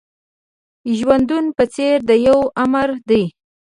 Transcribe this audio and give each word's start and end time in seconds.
ژوندون 0.97 1.45
په 1.57 1.63
څېر 1.73 1.97
د 2.09 2.11
يوه 2.27 2.45
آمر 2.63 2.89
دی. 3.09 3.23